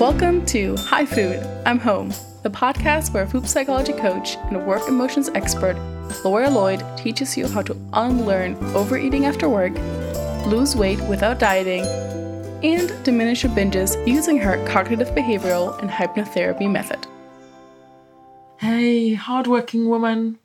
Welcome 0.00 0.46
to 0.46 0.76
Hi 0.76 1.04
Food, 1.04 1.44
I'm 1.66 1.80
Home, 1.80 2.10
the 2.44 2.50
podcast 2.50 3.12
where 3.12 3.26
food 3.26 3.48
psychology 3.48 3.92
coach 3.92 4.36
and 4.36 4.64
work 4.64 4.86
emotions 4.86 5.28
expert, 5.34 5.76
Laura 6.24 6.48
Lloyd, 6.48 6.84
teaches 6.96 7.36
you 7.36 7.48
how 7.48 7.62
to 7.62 7.76
unlearn 7.94 8.54
overeating 8.76 9.26
after 9.26 9.48
work, 9.48 9.72
lose 10.46 10.76
weight 10.76 11.00
without 11.08 11.40
dieting, 11.40 11.84
and 12.62 12.92
diminish 13.04 13.42
your 13.42 13.52
binges 13.54 13.96
using 14.06 14.38
her 14.38 14.64
cognitive 14.68 15.08
behavioral 15.16 15.76
and 15.80 15.90
hypnotherapy 15.90 16.70
method. 16.70 17.04
Hey, 18.58 19.14
hardworking 19.14 19.88
woman, 19.88 20.38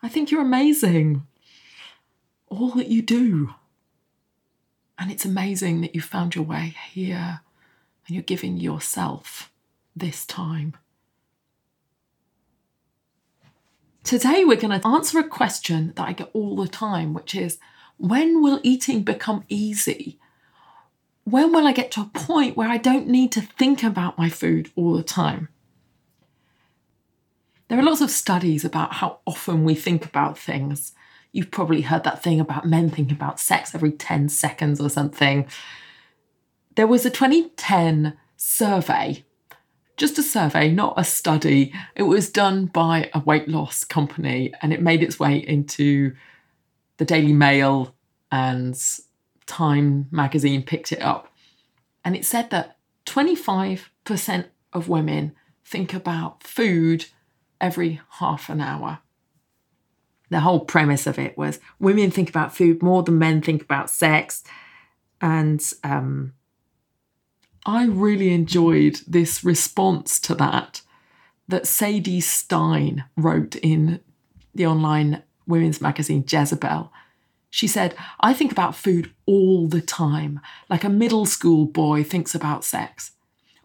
I 0.00 0.08
think 0.10 0.30
you're 0.30 0.42
amazing. 0.42 1.26
All 2.46 2.70
that 2.76 2.86
you 2.86 3.02
do. 3.02 3.52
And 4.96 5.10
it's 5.10 5.24
amazing 5.24 5.80
that 5.80 5.96
you 5.96 6.00
found 6.00 6.36
your 6.36 6.44
way 6.44 6.76
here 6.92 7.40
and 8.06 8.14
you're 8.14 8.22
giving 8.22 8.56
yourself 8.56 9.50
this 9.94 10.26
time. 10.26 10.76
Today, 14.04 14.44
we're 14.44 14.56
going 14.56 14.80
to 14.80 14.86
answer 14.86 15.20
a 15.20 15.28
question 15.28 15.92
that 15.96 16.08
I 16.08 16.12
get 16.12 16.30
all 16.32 16.56
the 16.56 16.68
time, 16.68 17.14
which 17.14 17.34
is 17.34 17.58
when 17.98 18.42
will 18.42 18.60
eating 18.64 19.02
become 19.02 19.44
easy? 19.48 20.18
When 21.24 21.52
will 21.52 21.68
I 21.68 21.72
get 21.72 21.92
to 21.92 22.00
a 22.00 22.10
point 22.12 22.56
where 22.56 22.68
I 22.68 22.78
don't 22.78 23.06
need 23.06 23.30
to 23.32 23.40
think 23.40 23.84
about 23.84 24.18
my 24.18 24.28
food 24.28 24.72
all 24.74 24.94
the 24.94 25.04
time? 25.04 25.48
There 27.68 27.78
are 27.78 27.84
lots 27.84 28.00
of 28.00 28.10
studies 28.10 28.64
about 28.64 28.94
how 28.94 29.20
often 29.24 29.64
we 29.64 29.74
think 29.74 30.04
about 30.04 30.36
things. 30.36 30.92
You've 31.30 31.52
probably 31.52 31.82
heard 31.82 32.04
that 32.04 32.22
thing 32.22 32.40
about 32.40 32.66
men 32.66 32.90
thinking 32.90 33.16
about 33.16 33.40
sex 33.40 33.74
every 33.74 33.92
10 33.92 34.28
seconds 34.28 34.80
or 34.80 34.90
something. 34.90 35.46
There 36.74 36.86
was 36.86 37.04
a 37.04 37.10
2010 37.10 38.16
survey, 38.36 39.24
just 39.96 40.18
a 40.18 40.22
survey, 40.22 40.70
not 40.70 40.94
a 40.96 41.04
study. 41.04 41.72
It 41.94 42.04
was 42.04 42.30
done 42.30 42.66
by 42.66 43.10
a 43.12 43.20
weight 43.20 43.48
loss 43.48 43.84
company 43.84 44.52
and 44.62 44.72
it 44.72 44.80
made 44.80 45.02
its 45.02 45.18
way 45.18 45.36
into 45.36 46.14
the 46.96 47.04
Daily 47.04 47.32
Mail 47.32 47.94
and 48.30 48.78
Time 49.46 50.06
magazine 50.10 50.62
picked 50.62 50.92
it 50.92 51.02
up. 51.02 51.28
And 52.04 52.16
it 52.16 52.24
said 52.24 52.50
that 52.50 52.78
25% 53.06 54.46
of 54.72 54.88
women 54.88 55.34
think 55.64 55.92
about 55.92 56.42
food 56.42 57.06
every 57.60 58.00
half 58.18 58.48
an 58.48 58.60
hour. 58.60 59.00
The 60.30 60.40
whole 60.40 60.60
premise 60.60 61.06
of 61.06 61.18
it 61.18 61.36
was 61.36 61.60
women 61.78 62.10
think 62.10 62.30
about 62.30 62.56
food 62.56 62.82
more 62.82 63.02
than 63.02 63.18
men 63.18 63.42
think 63.42 63.62
about 63.62 63.90
sex. 63.90 64.42
And 65.20 65.62
um, 65.84 66.32
I 67.64 67.86
really 67.86 68.32
enjoyed 68.32 69.00
this 69.06 69.44
response 69.44 70.18
to 70.20 70.34
that 70.36 70.82
that 71.48 71.66
Sadie 71.66 72.20
Stein 72.20 73.04
wrote 73.16 73.56
in 73.56 74.00
the 74.54 74.66
online 74.66 75.22
women's 75.46 75.80
magazine 75.80 76.24
Jezebel. 76.26 76.92
She 77.50 77.66
said, 77.66 77.94
I 78.20 78.32
think 78.32 78.50
about 78.52 78.74
food 78.74 79.12
all 79.26 79.68
the 79.68 79.82
time, 79.82 80.40
like 80.70 80.84
a 80.84 80.88
middle 80.88 81.26
school 81.26 81.66
boy 81.66 82.04
thinks 82.04 82.34
about 82.34 82.64
sex, 82.64 83.12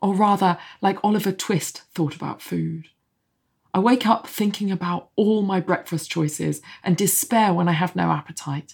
or 0.01 0.13
rather, 0.13 0.57
like 0.81 1.03
Oliver 1.03 1.31
Twist 1.31 1.83
thought 1.93 2.15
about 2.15 2.41
food. 2.41 2.89
I 3.73 3.79
wake 3.79 4.05
up 4.05 4.27
thinking 4.27 4.71
about 4.71 5.09
all 5.15 5.43
my 5.43 5.59
breakfast 5.59 6.09
choices 6.09 6.61
and 6.83 6.97
despair 6.97 7.53
when 7.53 7.69
I 7.69 7.73
have 7.73 7.95
no 7.95 8.11
appetite. 8.11 8.73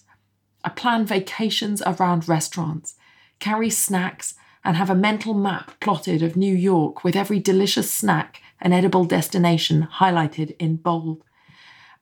I 0.64 0.70
plan 0.70 1.06
vacations 1.06 1.82
around 1.86 2.28
restaurants, 2.28 2.96
carry 3.40 3.70
snacks, 3.70 4.34
and 4.64 4.78
have 4.78 4.90
a 4.90 4.96
mental 4.96 5.34
map 5.34 5.80
plotted 5.80 6.24
of 6.24 6.36
New 6.36 6.56
York 6.56 7.04
with 7.04 7.16
every 7.16 7.40
delicious 7.40 7.92
snack 7.92 8.42
and 8.62 8.74
edible 8.74 9.06
destination 9.06 9.88
highlighted 10.00 10.56
in 10.58 10.78
bold. 10.78 11.24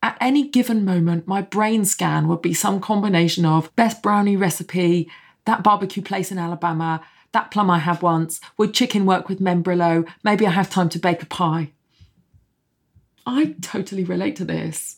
At 0.04 0.18
any 0.20 0.48
given 0.48 0.86
moment, 0.86 1.28
my 1.28 1.42
brain 1.42 1.86
scan 1.86 2.28
would 2.28 2.42
be 2.42 2.54
some 2.54 2.80
combination 2.80 3.46
of 3.46 3.76
best 3.76 4.02
brownie 4.02 4.38
recipe, 4.38 5.10
that 5.46 5.64
barbecue 5.64 6.04
place 6.04 6.32
in 6.32 6.38
Alabama, 6.38 7.02
that 7.32 7.52
plum 7.52 7.70
I 7.70 7.80
had 7.80 8.02
once, 8.02 8.42
would 8.58 8.74
chicken 8.74 9.06
work 9.06 9.30
with 9.30 9.40
membrillo, 9.40 10.08
maybe 10.24 10.46
I 10.46 10.52
have 10.52 10.70
time 10.70 10.90
to 10.90 11.00
bake 11.00 11.24
a 11.24 11.28
pie. 11.28 11.72
I 13.26 13.56
totally 13.62 14.04
relate 14.04 14.36
to 14.38 14.46
this. 14.46 14.98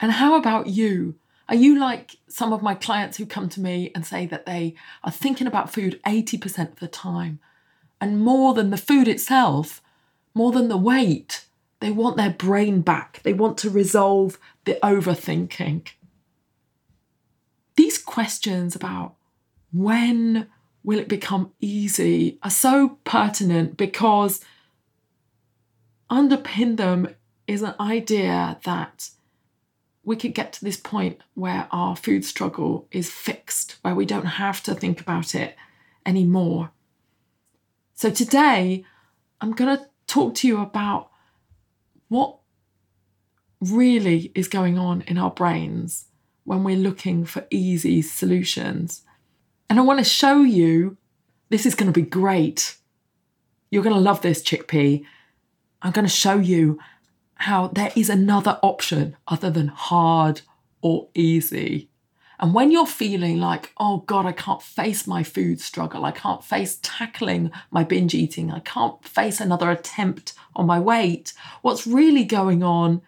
And 0.00 0.12
how 0.12 0.36
about 0.36 0.68
you? 0.68 1.16
Are 1.48 1.54
you 1.54 1.78
like 1.78 2.16
some 2.28 2.52
of 2.52 2.62
my 2.62 2.74
clients 2.74 3.16
who 3.16 3.26
come 3.26 3.48
to 3.50 3.60
me 3.60 3.90
and 3.94 4.06
say 4.06 4.26
that 4.26 4.46
they 4.46 4.74
are 5.02 5.10
thinking 5.10 5.46
about 5.46 5.72
food 5.72 6.00
80% 6.06 6.72
of 6.72 6.78
the 6.80 6.88
time? 6.88 7.40
And 8.00 8.20
more 8.20 8.54
than 8.54 8.70
the 8.70 8.76
food 8.76 9.08
itself, 9.08 9.82
more 10.34 10.52
than 10.52 10.68
the 10.68 10.76
weight, 10.76 11.46
they 11.80 11.90
want 11.90 12.16
their 12.16 12.30
brain 12.30 12.80
back. 12.80 13.20
They 13.22 13.32
want 13.32 13.58
to 13.58 13.70
resolve 13.70 14.38
the 14.64 14.78
overthinking. 14.82 15.88
These 17.76 17.98
questions 17.98 18.76
about 18.76 19.14
when 19.72 20.46
will 20.84 20.98
it 20.98 21.08
become 21.08 21.52
easy 21.60 22.38
are 22.42 22.50
so 22.50 22.98
pertinent 23.04 23.76
because 23.76 24.40
underpin 26.10 26.76
them 26.76 27.08
is 27.46 27.62
an 27.62 27.74
idea 27.80 28.58
that 28.64 29.10
we 30.04 30.16
could 30.16 30.34
get 30.34 30.52
to 30.52 30.64
this 30.64 30.76
point 30.76 31.20
where 31.34 31.68
our 31.70 31.94
food 31.94 32.24
struggle 32.24 32.88
is 32.90 33.10
fixed, 33.10 33.76
where 33.82 33.94
we 33.94 34.04
don't 34.04 34.24
have 34.24 34.62
to 34.64 34.74
think 34.74 35.00
about 35.00 35.34
it 35.34 35.56
anymore. 36.04 36.70
So 37.94 38.10
today, 38.10 38.84
I'm 39.40 39.52
going 39.52 39.76
to 39.76 39.86
talk 40.06 40.34
to 40.36 40.48
you 40.48 40.60
about 40.60 41.10
what 42.08 42.38
really 43.60 44.32
is 44.34 44.48
going 44.48 44.76
on 44.76 45.02
in 45.02 45.18
our 45.18 45.30
brains 45.30 46.06
when 46.44 46.64
we're 46.64 46.76
looking 46.76 47.24
for 47.24 47.46
easy 47.50 48.02
solutions. 48.02 49.02
And 49.70 49.78
I 49.78 49.82
want 49.82 50.00
to 50.00 50.04
show 50.04 50.42
you 50.42 50.96
this 51.48 51.64
is 51.64 51.76
going 51.76 51.92
to 51.92 51.98
be 51.98 52.06
great. 52.06 52.76
You're 53.70 53.84
going 53.84 53.94
to 53.94 54.00
love 54.00 54.20
this, 54.20 54.42
chickpea. 54.42 55.04
I'm 55.80 55.92
going 55.92 56.04
to 56.04 56.10
show 56.10 56.38
you 56.38 56.78
how 57.42 57.68
there 57.68 57.92
is 57.96 58.08
another 58.08 58.58
option 58.62 59.16
other 59.28 59.50
than 59.50 59.68
hard 59.68 60.42
or 60.80 61.08
easy. 61.14 61.88
And 62.38 62.54
when 62.54 62.72
you're 62.72 62.86
feeling 62.86 63.38
like, 63.38 63.72
oh 63.78 63.98
God, 63.98 64.26
I 64.26 64.32
can't 64.32 64.62
face 64.62 65.06
my 65.06 65.22
food 65.22 65.60
struggle, 65.60 66.04
I 66.04 66.10
can't 66.10 66.44
face 66.44 66.78
tackling 66.82 67.52
my 67.70 67.84
binge 67.84 68.14
eating, 68.14 68.50
I 68.50 68.60
can't 68.60 69.04
face 69.06 69.40
another 69.40 69.70
attempt 69.70 70.34
on 70.56 70.66
my 70.66 70.80
weight, 70.80 71.32
what's 71.62 71.86
really 71.86 72.24
going 72.24 72.62
on 72.62 73.02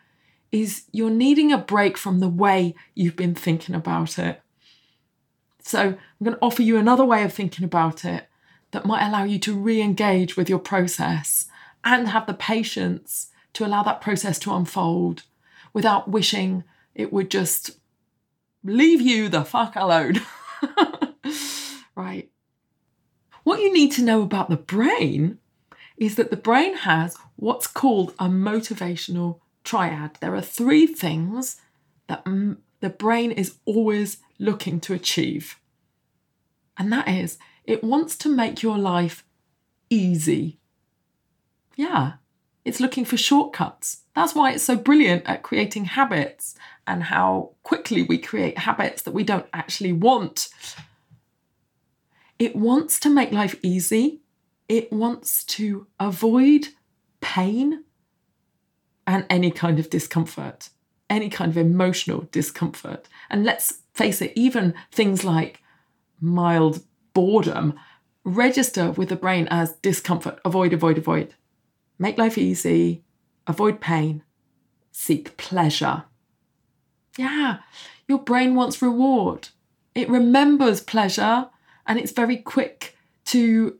is 0.52 0.84
you're 0.92 1.10
needing 1.10 1.50
a 1.50 1.58
break 1.58 1.98
from 1.98 2.20
the 2.20 2.28
way 2.28 2.76
you've 2.94 3.16
been 3.16 3.34
thinking 3.34 3.74
about 3.74 4.20
it. 4.20 4.40
So 5.62 5.80
I'm 5.80 6.24
going 6.24 6.36
to 6.36 6.42
offer 6.42 6.62
you 6.62 6.76
another 6.76 7.04
way 7.04 7.24
of 7.24 7.32
thinking 7.32 7.64
about 7.64 8.04
it 8.04 8.28
that 8.70 8.86
might 8.86 9.04
allow 9.06 9.24
you 9.24 9.38
to 9.40 9.54
re 9.58 9.80
engage 9.80 10.36
with 10.36 10.48
your 10.48 10.60
process 10.60 11.46
and 11.82 12.08
have 12.08 12.26
the 12.26 12.34
patience 12.34 13.30
to 13.54 13.64
allow 13.66 13.82
that 13.82 14.00
process 14.00 14.38
to 14.40 14.54
unfold 14.54 15.24
without 15.72 16.08
wishing 16.08 16.64
it 16.94 17.12
would 17.12 17.30
just 17.30 17.78
leave 18.62 19.00
you 19.00 19.28
the 19.28 19.44
fuck 19.44 19.74
alone. 19.76 20.20
right. 21.96 22.30
What 23.42 23.60
you 23.60 23.72
need 23.72 23.92
to 23.92 24.02
know 24.02 24.22
about 24.22 24.48
the 24.48 24.56
brain 24.56 25.38
is 25.96 26.16
that 26.16 26.30
the 26.30 26.36
brain 26.36 26.76
has 26.78 27.16
what's 27.36 27.66
called 27.66 28.14
a 28.18 28.26
motivational 28.26 29.40
triad. 29.64 30.16
There 30.20 30.34
are 30.34 30.40
three 30.40 30.86
things 30.86 31.60
that 32.08 32.24
the 32.80 32.90
brain 32.90 33.30
is 33.30 33.56
always 33.64 34.18
looking 34.38 34.80
to 34.80 34.94
achieve. 34.94 35.58
And 36.76 36.92
that 36.92 37.08
is, 37.08 37.38
it 37.64 37.84
wants 37.84 38.16
to 38.18 38.28
make 38.28 38.62
your 38.62 38.78
life 38.78 39.24
easy. 39.90 40.58
Yeah, 41.76 42.14
it's 42.64 42.80
looking 42.80 43.04
for 43.04 43.16
shortcuts. 43.16 44.02
That's 44.14 44.34
why 44.34 44.52
it's 44.52 44.64
so 44.64 44.76
brilliant 44.76 45.24
at 45.26 45.42
creating 45.42 45.84
habits 45.84 46.54
and 46.86 47.04
how 47.04 47.50
quickly 47.62 48.02
we 48.02 48.18
create 48.18 48.58
habits 48.58 49.02
that 49.02 49.12
we 49.14 49.22
don't 49.22 49.46
actually 49.52 49.92
want. 49.92 50.48
It 52.38 52.56
wants 52.56 52.98
to 53.00 53.10
make 53.10 53.32
life 53.32 53.58
easy. 53.62 54.20
It 54.68 54.92
wants 54.92 55.44
to 55.44 55.86
avoid 56.00 56.68
pain 57.20 57.84
and 59.06 59.26
any 59.28 59.50
kind 59.50 59.78
of 59.78 59.90
discomfort, 59.90 60.70
any 61.10 61.28
kind 61.28 61.50
of 61.50 61.58
emotional 61.58 62.28
discomfort. 62.32 63.08
And 63.28 63.44
let's 63.44 63.80
face 63.92 64.22
it, 64.22 64.32
even 64.34 64.74
things 64.90 65.22
like 65.22 65.60
mild 66.20 66.82
boredom 67.12 67.78
register 68.24 68.90
with 68.90 69.10
the 69.10 69.16
brain 69.16 69.46
as 69.50 69.74
discomfort, 69.74 70.40
avoid, 70.46 70.72
avoid, 70.72 70.96
avoid 70.96 71.34
make 72.04 72.18
life 72.18 72.36
easy, 72.36 73.02
avoid 73.46 73.80
pain, 73.80 74.22
seek 74.92 75.38
pleasure. 75.38 76.04
Yeah, 77.16 77.60
your 78.06 78.18
brain 78.18 78.54
wants 78.54 78.82
reward. 78.82 79.48
It 79.94 80.10
remembers 80.10 80.82
pleasure 80.82 81.48
and 81.86 81.98
it's 81.98 82.12
very 82.12 82.36
quick 82.36 82.94
to 83.26 83.78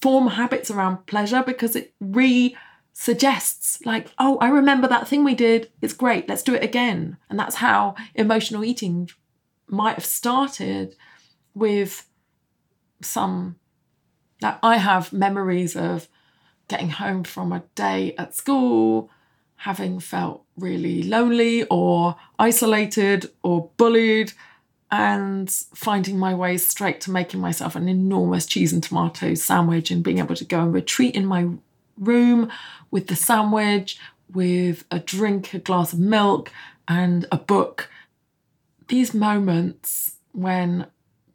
form 0.00 0.28
habits 0.28 0.70
around 0.70 1.06
pleasure 1.06 1.42
because 1.44 1.76
it 1.76 1.92
re 2.00 2.56
suggests 2.94 3.84
like 3.86 4.08
oh 4.18 4.36
i 4.38 4.48
remember 4.48 4.88
that 4.88 5.06
thing 5.06 5.22
we 5.22 5.34
did. 5.34 5.70
It's 5.82 5.92
great. 5.92 6.28
Let's 6.30 6.42
do 6.42 6.54
it 6.54 6.64
again. 6.64 7.18
And 7.28 7.38
that's 7.38 7.56
how 7.56 7.94
emotional 8.14 8.64
eating 8.64 9.10
might 9.68 9.96
have 9.96 10.06
started 10.06 10.96
with 11.54 12.06
some 13.02 13.56
like 14.40 14.58
i 14.62 14.76
have 14.78 15.12
memories 15.12 15.76
of 15.76 16.08
getting 16.72 16.88
home 16.88 17.22
from 17.22 17.52
a 17.52 17.62
day 17.74 18.14
at 18.16 18.34
school 18.34 19.10
having 19.56 20.00
felt 20.00 20.42
really 20.56 21.02
lonely 21.02 21.64
or 21.64 22.16
isolated 22.38 23.30
or 23.42 23.68
bullied 23.76 24.32
and 24.90 25.50
finding 25.74 26.18
my 26.18 26.34
way 26.34 26.56
straight 26.56 26.98
to 26.98 27.10
making 27.10 27.38
myself 27.38 27.76
an 27.76 27.90
enormous 27.90 28.46
cheese 28.46 28.72
and 28.72 28.82
tomato 28.82 29.34
sandwich 29.34 29.90
and 29.90 30.02
being 30.02 30.18
able 30.18 30.34
to 30.34 30.46
go 30.46 30.60
and 30.60 30.72
retreat 30.72 31.14
in 31.14 31.26
my 31.26 31.46
room 31.98 32.50
with 32.90 33.08
the 33.08 33.16
sandwich, 33.16 33.98
with 34.32 34.86
a 34.90 34.98
drink, 34.98 35.52
a 35.52 35.58
glass 35.58 35.92
of 35.92 35.98
milk, 35.98 36.50
and 36.88 37.26
a 37.30 37.36
book. 37.36 37.90
These 38.88 39.12
moments 39.12 40.16
when 40.32 40.86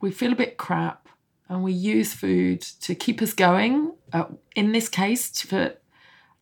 we 0.01 0.10
feel 0.10 0.31
a 0.31 0.42
bit 0.44 0.57
crap 0.57 1.07
and 1.48 1.63
we 1.63 1.74
use 1.74 2.12
food 2.12 2.62
to 2.81 2.95
keep 2.95 3.22
us 3.22 3.33
going, 3.33 3.94
uh, 4.13 4.25
in 4.56 4.71
this 4.71 4.89
case, 4.89 5.30
to 5.31 5.75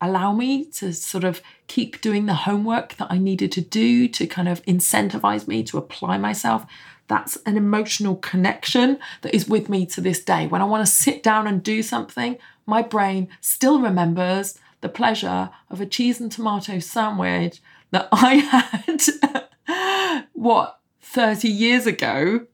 allow 0.01 0.33
me 0.33 0.65
to 0.65 0.93
sort 0.93 1.23
of 1.23 1.41
keep 1.67 2.01
doing 2.01 2.25
the 2.25 2.33
homework 2.33 2.95
that 2.97 3.11
I 3.11 3.17
needed 3.17 3.51
to 3.53 3.61
do 3.61 4.07
to 4.09 4.27
kind 4.27 4.47
of 4.47 4.63
incentivize 4.65 5.47
me 5.47 5.63
to 5.63 5.77
apply 5.77 6.17
myself. 6.17 6.65
That's 7.07 7.37
an 7.45 7.57
emotional 7.57 8.15
connection 8.15 8.99
that 9.21 9.33
is 9.33 9.47
with 9.47 9.69
me 9.69 9.85
to 9.87 10.01
this 10.01 10.23
day. 10.23 10.47
When 10.47 10.61
I 10.61 10.65
want 10.65 10.85
to 10.85 10.91
sit 10.91 11.23
down 11.23 11.47
and 11.47 11.63
do 11.63 11.81
something, 11.81 12.37
my 12.65 12.81
brain 12.81 13.29
still 13.41 13.79
remembers 13.79 14.59
the 14.81 14.89
pleasure 14.89 15.49
of 15.69 15.81
a 15.81 15.85
cheese 15.85 16.19
and 16.19 16.31
tomato 16.31 16.79
sandwich 16.79 17.61
that 17.91 18.09
I 18.11 18.35
had, 19.65 20.27
what, 20.33 20.79
30 21.01 21.47
years 21.47 21.87
ago, 21.87 22.47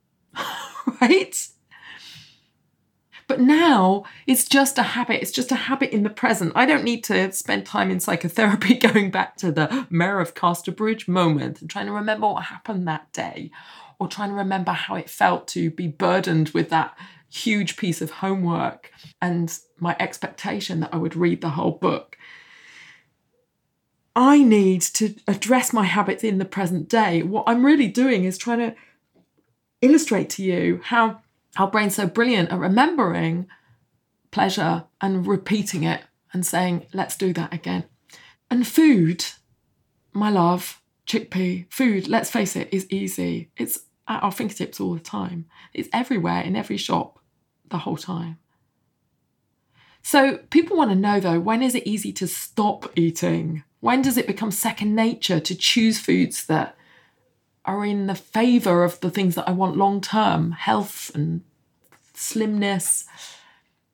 right? 1.01 1.47
But 3.31 3.39
now 3.39 4.03
it's 4.27 4.45
just 4.45 4.77
a 4.77 4.83
habit. 4.83 5.21
It's 5.21 5.31
just 5.31 5.53
a 5.53 5.55
habit 5.55 5.91
in 5.93 6.03
the 6.03 6.09
present. 6.09 6.51
I 6.53 6.65
don't 6.65 6.83
need 6.83 7.01
to 7.05 7.31
spend 7.31 7.65
time 7.65 7.89
in 7.89 8.01
psychotherapy 8.01 8.73
going 8.89 9.09
back 9.09 9.37
to 9.37 9.53
the 9.53 9.87
Mayor 9.89 10.19
of 10.19 10.35
Casterbridge 10.35 11.07
moment 11.07 11.61
and 11.61 11.69
trying 11.69 11.85
to 11.85 11.93
remember 11.93 12.27
what 12.27 12.43
happened 12.43 12.85
that 12.89 13.09
day 13.13 13.49
or 13.99 14.09
trying 14.09 14.31
to 14.31 14.35
remember 14.35 14.73
how 14.73 14.95
it 14.95 15.09
felt 15.09 15.47
to 15.47 15.71
be 15.71 15.87
burdened 15.87 16.49
with 16.49 16.67
that 16.71 16.97
huge 17.29 17.77
piece 17.77 18.01
of 18.01 18.11
homework 18.11 18.91
and 19.21 19.59
my 19.79 19.95
expectation 19.97 20.81
that 20.81 20.93
I 20.93 20.97
would 20.97 21.15
read 21.15 21.39
the 21.39 21.51
whole 21.51 21.71
book. 21.71 22.17
I 24.13 24.43
need 24.43 24.81
to 24.81 25.15
address 25.25 25.71
my 25.71 25.85
habits 25.85 26.25
in 26.25 26.37
the 26.37 26.43
present 26.43 26.89
day. 26.89 27.23
What 27.23 27.45
I'm 27.47 27.65
really 27.65 27.87
doing 27.87 28.25
is 28.25 28.37
trying 28.37 28.59
to 28.59 28.75
illustrate 29.81 30.29
to 30.31 30.43
you 30.43 30.81
how 30.83 31.21
our 31.57 31.69
brain's 31.69 31.95
so 31.95 32.07
brilliant 32.07 32.51
at 32.51 32.59
remembering 32.59 33.47
pleasure 34.31 34.85
and 35.01 35.27
repeating 35.27 35.83
it 35.83 36.01
and 36.33 36.45
saying, 36.45 36.85
let's 36.93 37.17
do 37.17 37.33
that 37.33 37.53
again. 37.53 37.83
And 38.49 38.65
food, 38.65 39.25
my 40.13 40.29
love, 40.29 40.81
chickpea, 41.05 41.71
food, 41.71 42.07
let's 42.07 42.29
face 42.29 42.55
it, 42.55 42.69
is 42.71 42.89
easy. 42.89 43.51
It's 43.57 43.79
at 44.07 44.23
our 44.23 44.31
fingertips 44.31 44.79
all 44.79 44.93
the 44.93 44.99
time. 44.99 45.45
It's 45.73 45.89
everywhere 45.93 46.41
in 46.41 46.55
every 46.55 46.77
shop 46.77 47.19
the 47.69 47.79
whole 47.79 47.97
time. 47.97 48.37
So 50.01 50.37
people 50.49 50.77
want 50.77 50.91
to 50.91 50.95
know 50.95 51.19
though, 51.19 51.39
when 51.39 51.61
is 51.61 51.75
it 51.75 51.85
easy 51.85 52.11
to 52.13 52.27
stop 52.27 52.91
eating? 52.95 53.63
When 53.81 54.01
does 54.01 54.17
it 54.17 54.27
become 54.27 54.51
second 54.51 54.95
nature 54.95 55.39
to 55.39 55.55
choose 55.55 55.99
foods 55.99 56.45
that 56.45 56.75
are 57.65 57.85
in 57.85 58.07
the 58.07 58.15
favor 58.15 58.83
of 58.83 58.99
the 59.01 59.11
things 59.11 59.35
that 59.35 59.47
I 59.47 59.51
want 59.51 59.77
long 59.77 60.01
term, 60.01 60.51
health 60.51 61.11
and 61.13 61.41
slimness. 62.13 63.05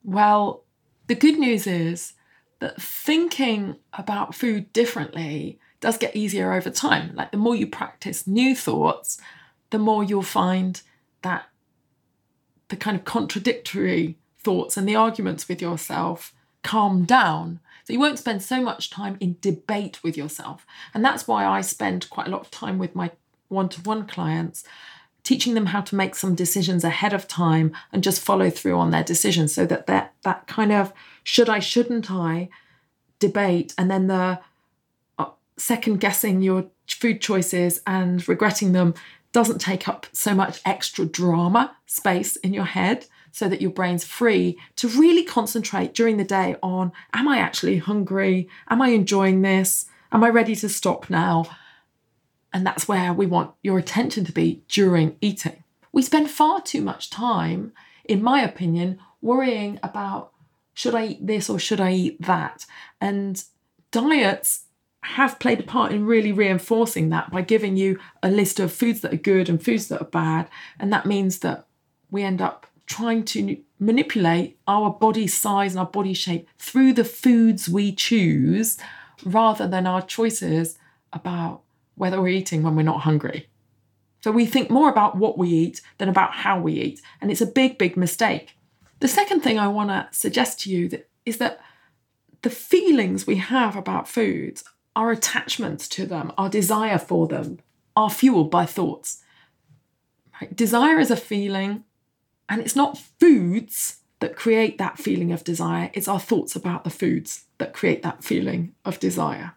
Well, 0.04 0.64
the 1.08 1.16
good 1.16 1.38
news 1.38 1.68
is 1.68 2.14
that 2.60 2.82
thinking 2.82 3.78
about 3.94 4.36
food 4.36 4.72
differently 4.74 5.60
does 5.80 5.98
get 5.98 6.16
easier 6.16 6.54
over 6.54 6.70
time. 6.70 7.14
Like 7.16 7.32
the 7.32 7.38
more 7.38 7.56
you 7.56 7.68
practice 7.68 8.26
new 8.26 8.56
thoughts, 8.56 9.20
the 9.70 9.80
more 9.80 10.04
you'll 10.04 10.24
find 10.24 10.82
that 11.22 11.46
the 12.70 12.76
kind 12.76 12.98
of 12.98 13.06
contradictory 13.06 14.18
thoughts 14.40 14.78
and 14.78 14.88
the 14.88 14.96
arguments 14.96 15.48
with 15.48 15.62
yourself 15.62 16.34
calm 16.64 17.06
down. 17.06 17.60
So 17.86 17.94
you 17.94 18.00
won't 18.00 18.20
spend 18.20 18.44
so 18.44 18.62
much 18.62 18.90
time 18.90 19.18
in 19.20 19.38
debate 19.40 20.04
with 20.04 20.18
yourself. 20.18 20.66
And 20.94 21.06
that's 21.06 21.28
why 21.28 21.46
I 21.46 21.62
spend 21.62 22.10
quite 22.10 22.28
a 22.28 22.32
lot 22.32 22.42
of 22.42 22.52
time 22.52 22.78
with 22.78 22.96
my 22.96 23.12
one 23.50 23.70
to 23.70 23.82
one 23.82 24.06
clients, 24.06 24.64
teaching 25.24 25.54
them 25.54 25.68
how 25.68 25.82
to 25.82 25.96
make 25.96 26.16
some 26.16 26.36
decisions 26.36 26.84
ahead 26.84 27.14
of 27.14 27.28
time 27.28 27.76
and 27.92 28.04
just 28.04 28.22
follow 28.22 28.50
through 28.50 28.78
on 28.78 28.92
their 28.92 29.04
decisions 29.04 29.54
so 29.54 29.66
that 29.66 29.88
that, 29.88 30.14
that 30.24 30.48
kind 30.48 30.72
of 30.72 30.94
should 31.24 31.50
I, 31.50 31.60
shouldn't 31.60 32.10
I 32.10 32.50
debate 33.20 33.74
and 33.78 33.90
then 33.92 34.08
the 34.08 34.40
uh, 35.18 35.26
second 35.58 36.00
guessing 36.00 36.42
your 36.42 36.68
food 36.88 37.20
choices 37.20 37.82
and 37.86 38.28
regretting 38.28 38.72
them 38.72 38.94
doesn't 39.34 39.60
take 39.60 39.88
up 39.88 40.08
so 40.14 40.34
much 40.34 40.62
extra 40.66 41.06
drama 41.06 41.76
space 41.86 42.38
in 42.38 42.54
your 42.54 42.66
head 42.66 43.06
so 43.32 43.48
that 43.50 43.62
your 43.62 43.72
brain's 43.72 44.04
free 44.04 44.58
to 44.78 44.88
really 44.88 45.24
concentrate 45.24 45.94
during 45.94 46.18
the 46.18 46.24
day 46.24 46.56
on 46.64 46.92
am 47.14 47.28
I 47.28 47.38
actually 47.40 47.78
hungry? 47.78 48.50
Am 48.70 48.82
I 48.82 48.90
enjoying 48.90 49.42
this? 49.42 49.86
Am 50.12 50.24
I 50.24 50.30
ready 50.30 50.56
to 50.56 50.70
stop 50.70 51.10
now? 51.10 51.46
And 52.58 52.66
that's 52.66 52.88
where 52.88 53.14
we 53.14 53.28
want 53.28 53.54
your 53.62 53.78
attention 53.78 54.26
to 54.26 54.32
be 54.32 54.64
during 54.68 55.16
eating. 55.22 55.64
We 55.92 56.02
spend 56.02 56.32
far 56.32 56.60
too 56.60 56.82
much 56.82 57.12
time, 57.12 57.72
in 58.04 58.24
my 58.24 58.42
opinion, 58.42 58.98
worrying 59.22 59.80
about 59.84 60.32
should 60.74 60.96
I 60.96 61.06
eat 61.06 61.28
this 61.28 61.52
or 61.52 61.60
should 61.60 61.80
I 61.80 61.92
eat 61.92 62.20
that? 62.24 62.66
And 63.00 63.44
diets 63.92 64.64
have 65.04 65.38
played 65.38 65.60
a 65.60 65.64
part 65.64 65.92
in 65.92 66.08
really 66.08 66.32
reinforcing 66.32 67.10
that 67.10 67.30
by 67.30 67.44
giving 67.44 67.78
you 67.78 68.00
a 68.24 68.32
list 68.32 68.60
of 68.60 68.74
foods 68.74 69.02
that 69.02 69.14
are 69.14 69.18
good 69.18 69.50
and 69.50 69.64
foods 69.64 69.88
that 69.90 70.02
are 70.02 70.06
bad. 70.06 70.50
And 70.80 70.92
that 70.92 71.06
means 71.06 71.38
that 71.42 71.68
we 72.10 72.24
end 72.24 72.42
up 72.42 72.66
trying 72.88 73.24
to 73.26 73.56
manipulate 73.78 74.58
our 74.68 74.90
body 74.90 75.28
size 75.28 75.74
and 75.74 75.80
our 75.80 75.86
body 75.86 76.16
shape 76.16 76.50
through 76.58 76.94
the 76.94 77.06
foods 77.06 77.70
we 77.70 77.92
choose 77.94 78.80
rather 79.24 79.68
than 79.68 79.86
our 79.86 80.02
choices 80.02 80.80
about 81.14 81.62
whether 81.98 82.22
we're 82.22 82.30
eating 82.30 82.64
when 82.64 82.76
we're 82.76 82.84
not 82.84 83.02
hungry. 83.02 83.50
So 84.22 84.32
we 84.32 84.46
think 84.46 84.70
more 84.70 84.90
about 84.90 85.18
what 85.18 85.38
we 85.38 85.50
eat 85.50 85.82
than 85.98 86.10
about 86.10 86.34
how 86.34 86.60
we 86.60 86.74
eat. 86.74 87.02
And 87.22 87.30
it's 87.30 87.42
a 87.42 87.46
big, 87.46 87.78
big 87.78 87.98
mistake. 87.98 88.56
The 89.00 89.08
second 89.08 89.42
thing 89.42 89.60
I 89.60 89.68
want 89.68 89.90
to 89.90 90.08
suggest 90.12 90.62
to 90.62 90.72
you 90.72 90.90
that, 90.90 91.10
is 91.26 91.38
that 91.38 91.60
the 92.42 92.50
feelings 92.50 93.28
we 93.28 93.36
have 93.36 93.76
about 93.76 94.08
foods 94.08 94.64
our 94.98 95.12
attachments 95.12 95.88
to 95.88 96.08
them, 96.08 96.32
our 96.40 96.50
desire 96.50 96.98
for 96.98 97.28
them, 97.28 97.60
are 97.96 98.10
fueled 98.10 98.50
by 98.50 98.66
thoughts. 98.66 99.24
Right? 100.42 100.56
Desire 100.56 101.00
is 101.00 101.12
a 101.12 101.16
feeling, 101.16 101.84
and 102.50 102.60
it's 102.60 102.76
not 102.76 102.98
foods 102.98 103.98
that 104.20 104.36
create 104.36 104.80
that 104.80 104.98
feeling 104.98 105.32
of 105.32 105.44
desire, 105.44 105.92
it's 105.94 106.08
our 106.08 106.20
thoughts 106.20 106.56
about 106.56 106.84
the 106.84 106.90
foods 106.90 107.46
that 107.60 107.74
create 107.74 108.02
that 108.02 108.24
feeling 108.24 108.74
of 108.84 109.00
desire. 109.00 109.54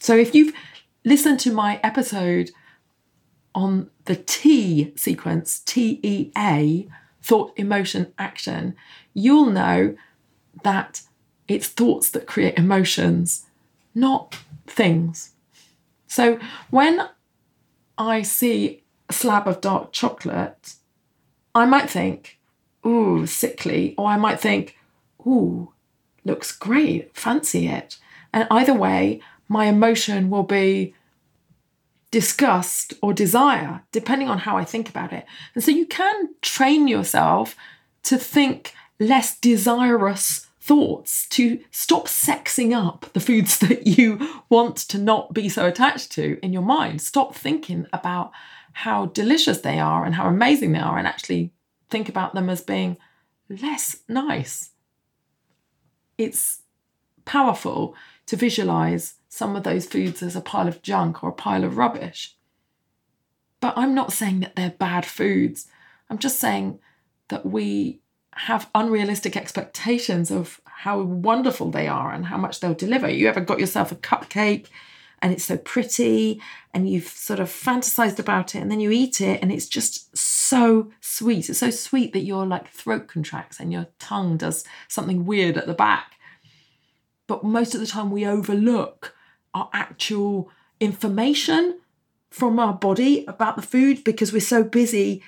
So 0.00 0.16
if 0.16 0.34
you've 0.34 0.54
listened 1.04 1.38
to 1.40 1.52
my 1.52 1.78
episode 1.82 2.50
on 3.54 3.90
the 4.06 4.16
T 4.16 4.92
sequence, 4.96 5.60
T 5.60 6.00
E 6.02 6.32
A, 6.36 6.88
thought, 7.22 7.52
emotion, 7.56 8.12
action, 8.18 8.74
you'll 9.12 9.50
know 9.50 9.94
that 10.64 11.02
it's 11.46 11.68
thoughts 11.68 12.10
that 12.10 12.26
create 12.26 12.56
emotions, 12.56 13.46
not 13.94 14.38
things. 14.66 15.32
So 16.08 16.40
when 16.70 17.08
I 17.98 18.22
see 18.22 18.82
a 19.08 19.12
slab 19.12 19.46
of 19.46 19.60
dark 19.60 19.92
chocolate, 19.92 20.74
I 21.54 21.66
might 21.66 21.90
think, 21.90 22.38
ooh, 22.86 23.26
sickly, 23.26 23.94
or 23.98 24.06
I 24.08 24.16
might 24.16 24.40
think, 24.40 24.78
ooh, 25.26 25.72
looks 26.24 26.52
great, 26.52 27.14
fancy 27.14 27.66
it. 27.66 27.98
And 28.32 28.46
either 28.50 28.74
way, 28.74 29.20
my 29.50 29.66
emotion 29.66 30.30
will 30.30 30.44
be 30.44 30.94
disgust 32.12 32.94
or 33.02 33.12
desire, 33.12 33.82
depending 33.90 34.28
on 34.28 34.38
how 34.38 34.56
I 34.56 34.64
think 34.64 34.88
about 34.88 35.12
it. 35.12 35.26
And 35.54 35.62
so 35.62 35.72
you 35.72 35.86
can 35.86 36.30
train 36.40 36.86
yourself 36.86 37.56
to 38.04 38.16
think 38.16 38.72
less 39.00 39.36
desirous 39.38 40.46
thoughts 40.60 41.26
to 41.30 41.58
stop 41.72 42.06
sexing 42.06 42.72
up 42.72 43.10
the 43.12 43.18
foods 43.18 43.58
that 43.66 43.88
you 43.88 44.40
want 44.48 44.76
to 44.76 44.98
not 44.98 45.34
be 45.34 45.48
so 45.48 45.66
attached 45.66 46.12
to 46.12 46.38
in 46.44 46.52
your 46.52 46.62
mind. 46.62 47.02
Stop 47.02 47.34
thinking 47.34 47.86
about 47.92 48.30
how 48.72 49.06
delicious 49.06 49.62
they 49.62 49.80
are 49.80 50.04
and 50.04 50.14
how 50.14 50.28
amazing 50.28 50.70
they 50.72 50.78
are, 50.78 50.96
and 50.96 51.08
actually 51.08 51.50
think 51.88 52.08
about 52.08 52.34
them 52.34 52.48
as 52.48 52.60
being 52.60 52.96
less 53.48 53.96
nice. 54.08 54.70
It's 56.16 56.62
powerful 57.24 57.96
to 58.30 58.36
visualize 58.36 59.14
some 59.28 59.56
of 59.56 59.64
those 59.64 59.86
foods 59.86 60.22
as 60.22 60.36
a 60.36 60.40
pile 60.40 60.68
of 60.68 60.82
junk 60.82 61.24
or 61.24 61.30
a 61.30 61.32
pile 61.32 61.64
of 61.64 61.76
rubbish. 61.76 62.36
But 63.58 63.74
I'm 63.76 63.92
not 63.92 64.12
saying 64.12 64.38
that 64.38 64.54
they're 64.54 64.70
bad 64.70 65.04
foods. 65.04 65.66
I'm 66.08 66.18
just 66.18 66.38
saying 66.38 66.78
that 67.26 67.44
we 67.44 67.98
have 68.34 68.70
unrealistic 68.72 69.36
expectations 69.36 70.30
of 70.30 70.60
how 70.64 71.00
wonderful 71.02 71.72
they 71.72 71.88
are 71.88 72.12
and 72.12 72.26
how 72.26 72.36
much 72.36 72.60
they'll 72.60 72.72
deliver. 72.72 73.10
You 73.10 73.26
ever 73.26 73.40
got 73.40 73.58
yourself 73.58 73.90
a 73.90 73.96
cupcake 73.96 74.68
and 75.20 75.32
it's 75.32 75.46
so 75.46 75.56
pretty 75.56 76.40
and 76.72 76.88
you've 76.88 77.08
sort 77.08 77.40
of 77.40 77.48
fantasized 77.48 78.20
about 78.20 78.54
it 78.54 78.60
and 78.60 78.70
then 78.70 78.78
you 78.78 78.92
eat 78.92 79.20
it 79.20 79.42
and 79.42 79.50
it's 79.50 79.66
just 79.66 80.16
so 80.16 80.92
sweet. 81.00 81.50
It's 81.50 81.58
so 81.58 81.70
sweet 81.70 82.12
that 82.12 82.20
your 82.20 82.46
like 82.46 82.68
throat 82.68 83.08
contracts 83.08 83.58
and 83.58 83.72
your 83.72 83.88
tongue 83.98 84.36
does 84.36 84.62
something 84.86 85.26
weird 85.26 85.58
at 85.58 85.66
the 85.66 85.74
back. 85.74 86.14
But 87.30 87.44
most 87.44 87.76
of 87.76 87.80
the 87.80 87.86
time 87.86 88.10
we 88.10 88.26
overlook 88.26 89.14
our 89.54 89.70
actual 89.72 90.50
information 90.80 91.78
from 92.28 92.58
our 92.58 92.72
body 92.72 93.24
about 93.26 93.54
the 93.54 93.62
food 93.62 94.02
because 94.02 94.32
we're 94.32 94.40
so 94.40 94.64
busy 94.64 95.22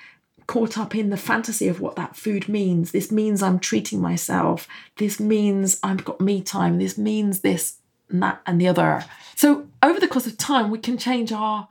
caught 0.45 0.77
up 0.77 0.93
in 0.95 1.11
the 1.11 1.15
fantasy 1.15 1.69
of 1.69 1.79
what 1.79 1.95
that 1.95 2.17
food 2.17 2.49
means. 2.49 2.91
This 2.91 3.09
means 3.09 3.41
I'm 3.41 3.57
treating 3.57 4.01
myself. 4.01 4.67
This 4.97 5.17
means 5.17 5.79
I've 5.81 6.03
got 6.03 6.19
me 6.19 6.41
time. 6.41 6.77
This 6.77 6.97
means 6.97 7.39
this 7.39 7.77
and 8.09 8.21
that 8.21 8.41
and 8.45 8.59
the 8.59 8.67
other. 8.67 9.05
So, 9.37 9.67
over 9.81 10.01
the 10.01 10.09
course 10.09 10.27
of 10.27 10.37
time, 10.37 10.71
we 10.71 10.79
can 10.79 10.97
change 10.97 11.31
our 11.31 11.69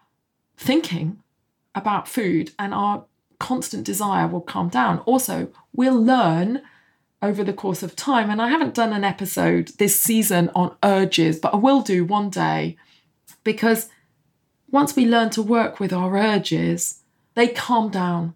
thinking 0.57 1.19
about 1.75 2.09
food 2.09 2.53
and 2.59 2.73
our 2.73 3.05
constant 3.39 3.85
desire 3.85 4.27
will 4.27 4.41
calm 4.41 4.71
down. 4.71 5.01
Also, 5.01 5.53
we'll 5.75 6.03
learn 6.03 6.63
over 7.23 7.45
the 7.45 7.53
course 7.53 7.83
of 7.83 7.97
time. 7.97 8.29
And 8.29 8.43
I 8.43 8.49
haven't 8.49 8.75
done 8.75 8.93
an 8.93 9.05
episode 9.05 9.69
this 9.79 9.99
season 9.99 10.51
on 10.55 10.77
urges, 10.83 11.39
but 11.39 11.55
I 11.55 11.57
will 11.57 11.81
do 11.81 12.05
one 12.05 12.29
day 12.29 12.77
because 13.45 13.89
once 14.71 14.97
we 14.97 15.07
learn 15.07 15.31
to 15.31 15.43
work 15.43 15.79
with 15.79 15.93
our 15.93 16.17
urges, 16.17 17.03
they 17.35 17.49
calm 17.49 17.91
down. 17.91 18.35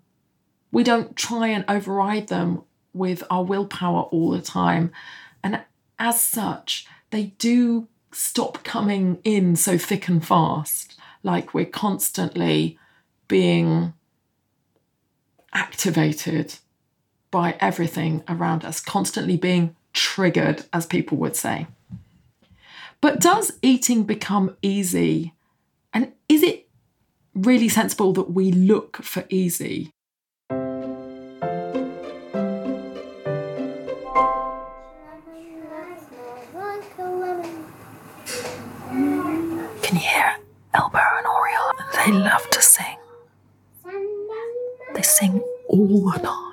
We 0.70 0.84
don't 0.84 1.16
try 1.16 1.48
and 1.48 1.64
override 1.68 2.28
them 2.28 2.62
with 2.92 3.24
our 3.30 3.42
willpower 3.42 4.02
all 4.02 4.30
the 4.30 4.40
time. 4.40 4.92
And 5.42 5.62
as 5.98 6.20
such, 6.20 6.86
they 7.10 7.34
do 7.38 7.88
stop 8.12 8.64
coming 8.64 9.18
in 9.24 9.56
so 9.56 9.76
thick 9.76 10.08
and 10.08 10.26
fast, 10.26 10.98
like 11.22 11.52
we're 11.52 11.66
constantly 11.66 12.78
being 13.28 13.92
activated 15.52 16.56
by 17.36 17.54
everything 17.60 18.24
around 18.28 18.64
us, 18.64 18.80
constantly 18.80 19.36
being 19.36 19.76
triggered, 19.92 20.64
as 20.72 20.86
people 20.86 21.18
would 21.18 21.36
say. 21.36 21.66
But 23.02 23.20
does 23.20 23.52
eating 23.60 24.04
become 24.04 24.56
easy? 24.62 25.34
And 25.92 26.12
is 26.30 26.42
it 26.42 26.66
really 27.34 27.68
sensible 27.68 28.14
that 28.14 28.30
we 28.30 28.52
look 28.52 29.02
for 29.02 29.26
easy? 29.28 29.90
Can 30.48 30.80
you 39.92 40.00
hear 40.00 40.38
Elbow 40.72 40.98
and 41.18 41.26
Oriole? 41.26 41.72
They 41.96 42.12
love 42.12 42.48
to 42.48 42.62
sing. 42.62 42.96
They 44.94 45.02
sing 45.02 45.42
all 45.68 46.10
the 46.12 46.18
time. 46.20 46.46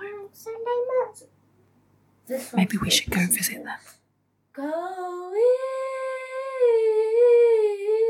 Maybe 2.30 2.78
we 2.78 2.90
should 2.90 3.12
go 3.12 3.26
visit 3.28 3.64
them. 3.66 3.78
Go 4.54 4.64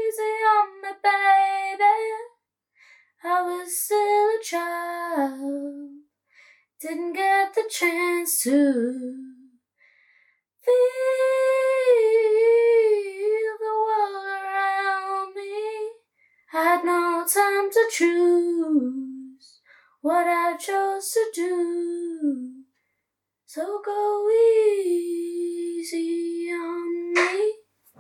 easy 0.03 0.33
on 0.53 0.81
me, 0.81 0.89
baby. 1.01 1.97
I 3.23 3.41
was 3.41 3.75
still 3.75 3.97
a 3.97 4.39
child, 4.43 5.89
didn't 6.79 7.13
get 7.13 7.55
the 7.55 7.63
chance 7.69 8.43
to 8.43 8.51
feel 10.63 10.73
the 13.59 13.75
world 13.85 14.25
around 14.25 15.33
me. 15.33 15.53
I 16.53 16.63
had 16.63 16.85
no 16.85 17.25
time 17.27 17.71
to 17.71 17.87
choose 17.89 19.61
what 20.01 20.27
I 20.27 20.55
chose 20.57 21.09
to 21.13 21.31
do. 21.33 22.62
So 23.55 23.83
go 23.85 24.31
easy 24.31 26.49
on 26.51 27.13
me. 27.13 27.53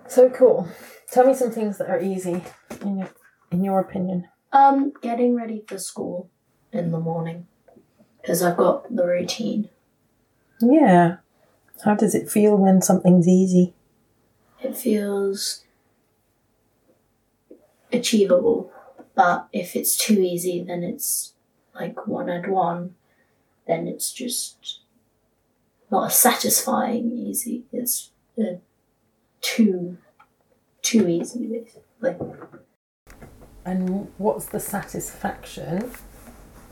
So 0.07 0.27
cool. 0.31 0.67
Tell 1.11 1.27
me 1.27 1.35
some 1.35 1.51
things 1.51 1.77
that 1.77 1.91
are 1.91 2.01
easy 2.01 2.41
in 2.81 2.97
your, 2.97 3.09
in 3.51 3.63
your 3.63 3.79
opinion. 3.79 4.27
Um, 4.51 4.93
getting 5.03 5.35
ready 5.35 5.63
for 5.67 5.77
school 5.77 6.31
in 6.71 6.89
the 6.89 6.99
morning 6.99 7.45
because 8.19 8.41
I've 8.41 8.57
got 8.57 8.95
the 8.95 9.05
routine. 9.05 9.69
Yeah. 10.59 11.17
How 11.85 11.93
does 11.93 12.15
it 12.15 12.31
feel 12.31 12.57
when 12.57 12.81
something's 12.81 13.27
easy? 13.27 13.75
It 14.59 14.75
feels 14.75 15.65
achievable, 17.91 18.71
but 19.13 19.49
if 19.53 19.75
it's 19.75 20.03
too 20.03 20.19
easy, 20.19 20.63
then 20.63 20.81
it's 20.81 21.33
like 21.75 22.07
one 22.07 22.27
and 22.27 22.47
one. 22.47 22.95
Then 23.67 23.87
it's 23.87 24.11
just 24.11 24.79
not 25.93 26.07
a 26.07 26.13
satisfying 26.13 27.11
easy. 27.11 27.65
It's 27.71 28.11
uh, 28.37 28.57
too 29.41 29.99
too 30.81 31.07
easy, 31.07 31.47
basically. 32.01 32.15
And 33.63 34.11
what's 34.17 34.47
the 34.47 34.59
satisfaction 34.59 35.91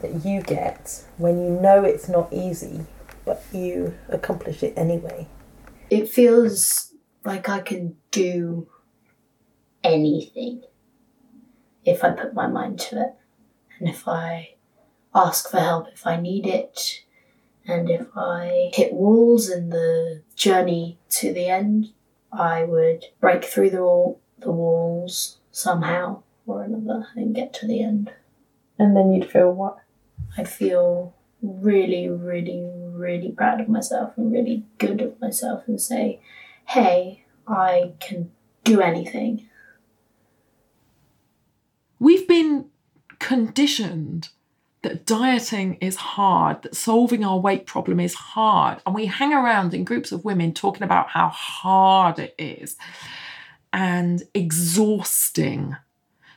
that 0.01 0.25
you 0.25 0.41
get 0.41 1.05
when 1.17 1.39
you 1.39 1.51
know 1.51 1.83
it's 1.85 2.09
not 2.09 2.33
easy, 2.33 2.85
but 3.23 3.43
you 3.53 3.93
accomplish 4.09 4.63
it 4.63 4.73
anyway? 4.75 5.27
It 5.89 6.09
feels 6.09 6.93
like 7.23 7.47
I 7.47 7.59
can 7.59 7.95
do 8.09 8.67
anything 9.83 10.63
if 11.85 12.03
I 12.03 12.09
put 12.09 12.33
my 12.33 12.47
mind 12.47 12.79
to 12.79 13.01
it, 13.01 13.13
and 13.79 13.87
if 13.87 14.07
I 14.07 14.55
ask 15.13 15.49
for 15.49 15.59
help 15.59 15.87
if 15.93 16.07
I 16.07 16.19
need 16.19 16.47
it, 16.47 17.03
and 17.67 17.89
if 17.89 18.07
I 18.15 18.71
hit 18.73 18.93
walls 18.93 19.49
in 19.49 19.69
the 19.69 20.23
journey 20.35 20.99
to 21.09 21.33
the 21.33 21.47
end, 21.47 21.91
I 22.31 22.63
would 22.63 23.05
break 23.19 23.43
through 23.45 23.71
the 23.71 23.83
wall, 23.83 24.19
the 24.39 24.51
walls 24.51 25.37
somehow 25.51 26.23
or 26.45 26.63
another 26.63 27.07
and 27.15 27.35
get 27.35 27.53
to 27.55 27.67
the 27.67 27.83
end. 27.83 28.11
And 28.79 28.95
then 28.95 29.11
you'd 29.11 29.29
feel 29.29 29.51
what? 29.51 29.77
I'd 30.37 30.49
feel 30.49 31.13
really, 31.41 32.09
really, 32.09 32.63
really 32.63 33.31
proud 33.31 33.61
of 33.61 33.69
myself 33.69 34.13
and 34.17 34.31
really 34.31 34.65
good 34.77 35.01
of 35.01 35.19
myself 35.19 35.63
and 35.67 35.79
say, 35.79 36.19
hey, 36.67 37.25
I 37.47 37.93
can 37.99 38.31
do 38.63 38.81
anything. 38.81 39.47
We've 41.99 42.27
been 42.27 42.65
conditioned 43.19 44.29
that 44.83 45.05
dieting 45.05 45.75
is 45.75 45.95
hard, 45.95 46.63
that 46.63 46.75
solving 46.75 47.23
our 47.23 47.39
weight 47.39 47.65
problem 47.65 47.99
is 47.99 48.15
hard. 48.15 48.79
And 48.85 48.95
we 48.95 49.05
hang 49.05 49.33
around 49.33 49.73
in 49.73 49.83
groups 49.83 50.11
of 50.11 50.25
women 50.25 50.53
talking 50.53 50.83
about 50.83 51.09
how 51.09 51.29
hard 51.29 52.17
it 52.17 52.33
is 52.37 52.77
and 53.71 54.23
exhausting, 54.33 55.75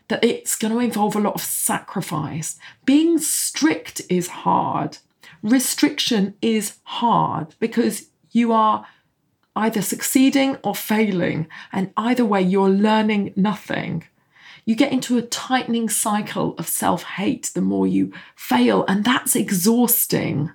that 0.08 0.22
it's 0.22 0.56
going 0.56 0.74
to 0.74 0.80
involve 0.80 1.16
a 1.16 1.20
lot 1.20 1.34
of 1.34 1.40
sacrifice. 1.40 2.58
Being 2.84 3.18
strict 3.18 4.02
is 4.10 4.28
hard, 4.28 4.98
restriction 5.42 6.34
is 6.42 6.76
hard 6.84 7.54
because 7.58 8.08
you 8.30 8.52
are 8.52 8.86
either 9.56 9.80
succeeding 9.80 10.56
or 10.64 10.74
failing, 10.74 11.46
and 11.72 11.92
either 11.96 12.24
way, 12.24 12.42
you're 12.42 12.68
learning 12.68 13.32
nothing 13.36 14.04
you 14.64 14.74
get 14.74 14.92
into 14.92 15.18
a 15.18 15.22
tightening 15.22 15.88
cycle 15.88 16.54
of 16.56 16.68
self-hate 16.68 17.50
the 17.54 17.60
more 17.60 17.86
you 17.86 18.12
fail 18.34 18.84
and 18.88 19.04
that's 19.04 19.36
exhausting. 19.36 20.50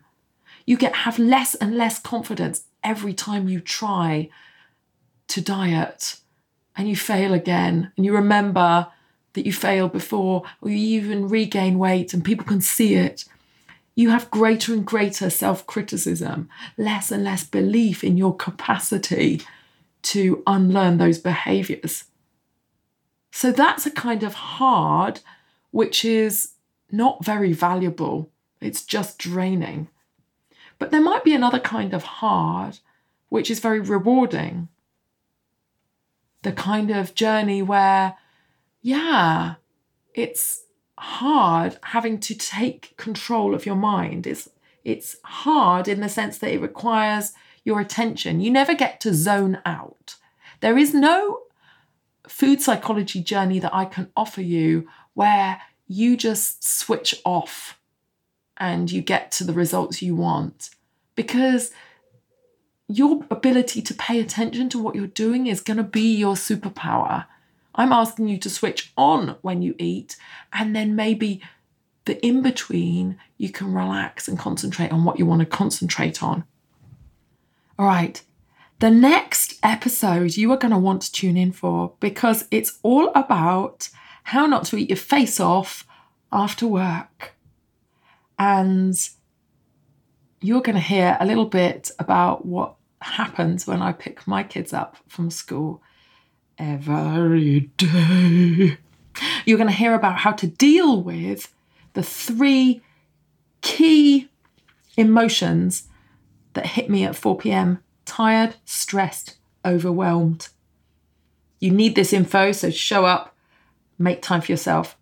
You 0.65 0.77
get 0.77 0.95
have 0.97 1.19
less 1.19 1.55
and 1.55 1.77
less 1.77 1.99
confidence 1.99 2.63
every 2.83 3.13
time 3.13 3.47
you 3.47 3.59
try 3.59 4.29
to 5.27 5.41
diet 5.41 6.17
and 6.75 6.89
you 6.89 6.95
fail 6.95 7.33
again 7.33 7.91
and 7.95 8.05
you 8.05 8.13
remember 8.13 8.87
that 9.33 9.45
you 9.45 9.53
failed 9.53 9.91
before 9.91 10.43
or 10.61 10.69
you 10.69 10.77
even 10.77 11.27
regain 11.27 11.77
weight 11.77 12.13
and 12.13 12.25
people 12.25 12.45
can 12.45 12.61
see 12.61 12.95
it. 12.95 13.25
You 13.93 14.09
have 14.09 14.31
greater 14.31 14.73
and 14.73 14.85
greater 14.85 15.29
self-criticism 15.29 16.49
less 16.77 17.11
and 17.11 17.23
less 17.23 17.43
belief 17.43 18.03
in 18.03 18.17
your 18.17 18.35
capacity 18.35 19.41
to 20.01 20.41
unlearn 20.47 20.97
those 20.97 21.19
behaviors 21.19 22.05
so 23.39 23.53
that's 23.53 23.85
a 23.85 23.91
kind 23.91 24.23
of 24.23 24.33
hard, 24.33 25.21
which 25.71 26.03
is 26.03 26.55
not 26.91 27.23
very 27.23 27.53
valuable. 27.53 28.29
It's 28.59 28.83
just 28.83 29.17
draining. 29.17 29.87
But 30.77 30.91
there 30.91 30.99
might 30.99 31.23
be 31.23 31.33
another 31.33 31.61
kind 31.61 31.93
of 31.93 32.03
hard, 32.03 32.79
which 33.29 33.49
is 33.49 33.61
very 33.61 33.79
rewarding. 33.79 34.67
The 36.41 36.51
kind 36.51 36.91
of 36.91 37.15
journey 37.15 37.61
where, 37.61 38.17
yeah, 38.81 39.53
it's 40.13 40.65
hard 40.97 41.79
having 41.83 42.19
to 42.19 42.35
take 42.35 42.97
control 42.97 43.55
of 43.55 43.65
your 43.65 43.77
mind. 43.77 44.27
It's 44.27 44.49
it's 44.83 45.15
hard 45.23 45.87
in 45.87 46.01
the 46.01 46.09
sense 46.09 46.39
that 46.39 46.51
it 46.51 46.59
requires 46.59 47.31
your 47.63 47.79
attention. 47.79 48.41
You 48.41 48.51
never 48.51 48.73
get 48.73 48.99
to 48.99 49.13
zone 49.13 49.61
out. 49.65 50.17
There 50.59 50.77
is 50.77 50.93
no 50.93 51.43
food 52.29 52.61
psychology 52.61 53.21
journey 53.21 53.59
that 53.59 53.73
I 53.73 53.85
can 53.85 54.11
offer 54.15 54.41
you 54.41 54.87
where 55.13 55.61
you 55.87 56.15
just 56.15 56.63
switch 56.63 57.19
off 57.25 57.79
and 58.57 58.91
you 58.91 59.01
get 59.01 59.31
to 59.33 59.43
the 59.43 59.53
results 59.53 60.01
you 60.01 60.15
want 60.15 60.69
because 61.15 61.71
your 62.87 63.25
ability 63.29 63.81
to 63.81 63.93
pay 63.93 64.19
attention 64.19 64.69
to 64.69 64.79
what 64.79 64.95
you're 64.95 65.07
doing 65.07 65.47
is 65.47 65.61
going 65.61 65.77
to 65.77 65.83
be 65.83 66.15
your 66.15 66.35
superpower. 66.35 67.25
I'm 67.75 67.91
asking 67.91 68.27
you 68.27 68.37
to 68.39 68.49
switch 68.49 68.91
on 68.97 69.35
when 69.41 69.61
you 69.61 69.75
eat 69.77 70.15
and 70.53 70.75
then 70.75 70.95
maybe 70.95 71.41
the 72.05 72.23
in 72.25 72.41
between 72.41 73.17
you 73.37 73.49
can 73.49 73.73
relax 73.73 74.27
and 74.27 74.37
concentrate 74.37 74.91
on 74.91 75.03
what 75.03 75.19
you 75.19 75.25
want 75.25 75.39
to 75.39 75.45
concentrate 75.45 76.21
on. 76.21 76.43
All 77.77 77.85
right, 77.85 78.21
the 78.79 78.89
next 78.89 79.59
episode 79.61 80.37
you 80.37 80.51
are 80.51 80.57
going 80.57 80.71
to 80.71 80.77
want 80.77 81.01
to 81.01 81.11
tune 81.11 81.37
in 81.37 81.51
for 81.51 81.93
because 81.99 82.45
it's 82.49 82.79
all 82.81 83.11
about 83.13 83.89
how 84.23 84.45
not 84.45 84.63
to 84.65 84.77
eat 84.77 84.89
your 84.89 84.97
face 84.97 85.39
off 85.39 85.85
after 86.31 86.65
work. 86.65 87.33
And 88.37 88.97
you're 90.39 90.61
going 90.61 90.75
to 90.75 90.81
hear 90.81 91.17
a 91.19 91.25
little 91.25 91.45
bit 91.45 91.91
about 91.99 92.45
what 92.45 92.75
happens 93.01 93.67
when 93.67 93.81
I 93.81 93.91
pick 93.91 94.25
my 94.25 94.43
kids 94.43 94.71
up 94.71 94.95
from 95.07 95.29
school 95.29 95.81
every 96.57 97.71
day. 97.77 98.77
You're 99.45 99.57
going 99.57 99.69
to 99.69 99.75
hear 99.75 99.93
about 99.93 100.19
how 100.19 100.31
to 100.31 100.47
deal 100.47 101.01
with 101.01 101.53
the 101.93 102.03
three 102.03 102.81
key 103.61 104.29
emotions 104.95 105.89
that 106.53 106.65
hit 106.65 106.89
me 106.89 107.03
at 107.03 107.15
4 107.15 107.37
pm 107.37 107.83
tired, 108.09 108.55
stressed, 108.65 109.37
overwhelmed. 109.63 110.49
You 111.59 111.71
need 111.71 111.95
this 111.95 112.11
info, 112.11 112.51
so 112.51 112.71
show 112.71 113.05
up, 113.05 113.35
make 113.99 114.21
time 114.21 114.41
for 114.41 114.51
yourself. 114.51 114.97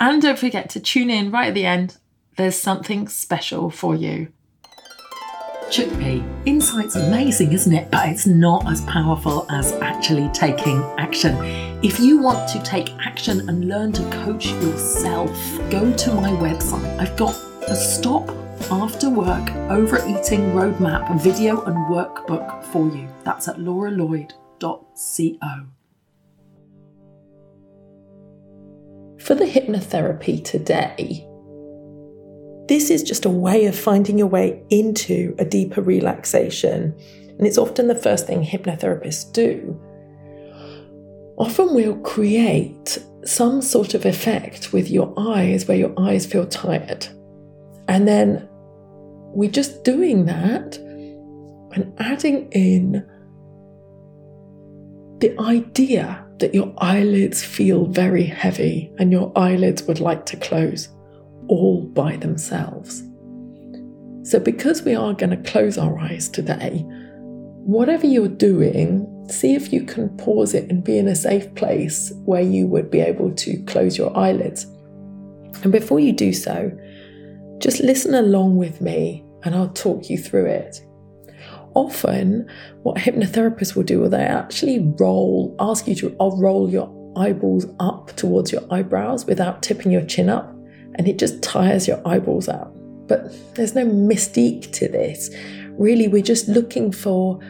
And 0.00 0.20
don't 0.20 0.38
forget 0.38 0.68
to 0.70 0.80
tune 0.80 1.08
in 1.08 1.30
right 1.30 1.48
at 1.48 1.54
the 1.54 1.64
end. 1.64 1.98
There's 2.36 2.58
something 2.58 3.06
special 3.06 3.70
for 3.70 3.94
you. 3.94 4.32
Chickpea. 5.68 6.22
Insight's 6.46 6.96
amazing, 6.96 7.52
isn't 7.52 7.72
it? 7.72 7.90
But 7.90 8.08
it's 8.08 8.26
not 8.26 8.70
as 8.70 8.80
powerful 8.82 9.46
as 9.50 9.72
actually 9.74 10.28
taking 10.32 10.82
action. 10.98 11.36
If 11.82 12.00
you 12.00 12.18
want 12.18 12.48
to 12.50 12.62
take 12.62 12.90
action 13.06 13.48
and 13.48 13.68
learn 13.68 13.92
to 13.92 14.02
coach 14.10 14.46
yourself, 14.46 15.30
go 15.70 15.92
to 15.92 16.14
my 16.14 16.30
website. 16.30 16.98
I've 16.98 17.16
got 17.16 17.34
a 17.68 17.76
stop 17.76 18.28
after 18.70 19.10
work 19.10 19.50
overeating 19.70 20.52
roadmap 20.52 21.22
video 21.22 21.62
and 21.64 21.76
workbook 21.86 22.64
for 22.66 22.88
you. 22.88 23.08
That's 23.24 23.48
at 23.48 23.56
lauralloyd.co. 23.56 25.66
For 29.18 29.34
the 29.34 29.44
hypnotherapy 29.44 30.44
today, 30.44 31.26
this 32.68 32.90
is 32.90 33.02
just 33.02 33.24
a 33.24 33.30
way 33.30 33.66
of 33.66 33.78
finding 33.78 34.18
your 34.18 34.28
way 34.28 34.62
into 34.70 35.34
a 35.38 35.44
deeper 35.44 35.82
relaxation. 35.82 36.94
And 37.38 37.46
it's 37.46 37.58
often 37.58 37.88
the 37.88 37.94
first 37.94 38.26
thing 38.26 38.42
hypnotherapists 38.42 39.32
do. 39.32 39.80
Often 41.36 41.74
we'll 41.74 41.98
create 41.98 42.98
some 43.24 43.60
sort 43.60 43.94
of 43.94 44.06
effect 44.06 44.72
with 44.72 44.90
your 44.90 45.12
eyes 45.16 45.66
where 45.66 45.76
your 45.76 45.92
eyes 45.98 46.26
feel 46.26 46.46
tired. 46.46 47.08
And 47.88 48.06
then 48.06 48.48
we're 49.34 49.50
just 49.50 49.84
doing 49.84 50.26
that 50.26 50.76
and 50.76 51.92
adding 51.98 52.50
in 52.52 53.04
the 55.18 55.34
idea 55.40 56.24
that 56.38 56.54
your 56.54 56.72
eyelids 56.78 57.42
feel 57.42 57.86
very 57.86 58.24
heavy 58.24 58.92
and 58.98 59.10
your 59.10 59.32
eyelids 59.36 59.82
would 59.84 60.00
like 60.00 60.26
to 60.26 60.36
close 60.36 60.88
all 61.48 61.82
by 61.82 62.16
themselves. 62.16 63.02
So, 64.22 64.38
because 64.38 64.82
we 64.82 64.94
are 64.94 65.12
going 65.12 65.30
to 65.30 65.50
close 65.50 65.76
our 65.78 65.98
eyes 65.98 66.28
today, 66.28 66.84
whatever 66.86 68.06
you're 68.06 68.28
doing, 68.28 69.06
see 69.28 69.54
if 69.54 69.72
you 69.72 69.82
can 69.82 70.16
pause 70.16 70.54
it 70.54 70.70
and 70.70 70.82
be 70.82 70.98
in 70.98 71.08
a 71.08 71.16
safe 71.16 71.54
place 71.54 72.12
where 72.24 72.40
you 72.42 72.66
would 72.66 72.90
be 72.90 73.00
able 73.00 73.32
to 73.32 73.62
close 73.64 73.98
your 73.98 74.16
eyelids. 74.16 74.64
And 75.62 75.72
before 75.72 76.00
you 76.00 76.12
do 76.12 76.32
so, 76.32 76.70
just 77.64 77.80
listen 77.80 78.14
along 78.14 78.56
with 78.56 78.82
me 78.82 79.24
and 79.42 79.54
I'll 79.54 79.70
talk 79.70 80.10
you 80.10 80.18
through 80.18 80.44
it. 80.44 80.84
Often, 81.72 82.46
what 82.82 82.98
hypnotherapists 82.98 83.74
will 83.74 83.84
do 83.84 84.04
is 84.04 84.10
they 84.10 84.18
actually 84.22 84.80
roll, 85.00 85.56
ask 85.58 85.88
you 85.88 85.94
to 85.94 86.14
roll 86.20 86.68
your 86.68 86.92
eyeballs 87.16 87.64
up 87.80 88.14
towards 88.16 88.52
your 88.52 88.60
eyebrows 88.70 89.24
without 89.24 89.62
tipping 89.62 89.90
your 89.90 90.04
chin 90.04 90.28
up 90.28 90.50
and 90.96 91.08
it 91.08 91.18
just 91.18 91.42
tires 91.42 91.88
your 91.88 92.06
eyeballs 92.06 92.50
out. 92.50 92.70
But 93.08 93.32
there's 93.54 93.74
no 93.74 93.86
mystique 93.86 94.70
to 94.72 94.86
this. 94.86 95.30
Really, 95.78 96.06
we're 96.06 96.22
just 96.22 96.48
looking 96.48 96.92
for 96.92 97.40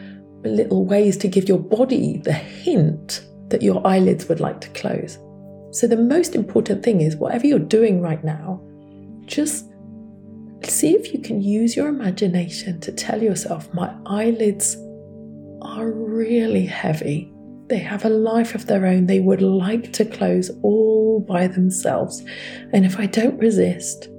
little 0.45 0.85
ways 0.85 1.17
to 1.17 1.27
give 1.27 1.49
your 1.49 1.59
body 1.59 2.19
the 2.19 2.31
hint 2.31 3.25
that 3.49 3.61
your 3.61 3.85
eyelids 3.85 4.29
would 4.29 4.39
like 4.39 4.61
to 4.61 4.69
close. 4.69 5.19
So, 5.71 5.87
the 5.87 5.97
most 5.97 6.35
important 6.35 6.83
thing 6.83 7.01
is 7.01 7.17
whatever 7.17 7.47
you're 7.47 7.59
doing 7.59 8.01
right 8.01 8.23
now, 8.23 8.61
just 9.25 9.74
see 10.65 10.93
if 10.93 11.13
you 11.13 11.19
can 11.19 11.41
use 11.41 11.75
your 11.75 11.87
imagination 11.87 12.79
to 12.81 12.91
tell 12.91 13.21
yourself, 13.21 13.73
My 13.73 13.95
eyelids 14.05 14.75
are 15.61 15.91
really 15.91 16.65
heavy. 16.65 17.31
They 17.67 17.79
have 17.79 18.05
a 18.05 18.09
life 18.09 18.53
of 18.53 18.67
their 18.67 18.85
own. 18.85 19.07
They 19.07 19.19
would 19.19 19.41
like 19.41 19.91
to 19.93 20.05
close 20.05 20.51
all 20.61 21.19
by 21.19 21.47
themselves. 21.47 22.23
And 22.73 22.85
if 22.85 22.99
I 22.99 23.07
don't 23.07 23.39
resist, 23.39 24.09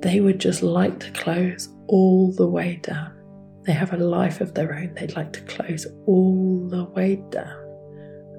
they 0.00 0.20
would 0.20 0.40
just 0.40 0.62
like 0.62 0.98
to 1.00 1.10
close 1.12 1.68
all 1.86 2.32
the 2.32 2.48
way 2.48 2.80
down. 2.82 3.12
They 3.64 3.72
have 3.72 3.92
a 3.92 3.98
life 3.98 4.40
of 4.40 4.54
their 4.54 4.74
own. 4.74 4.94
They'd 4.94 5.16
like 5.16 5.32
to 5.34 5.42
close 5.42 5.86
all 6.06 6.66
the 6.68 6.84
way 6.84 7.22
down. 7.30 7.56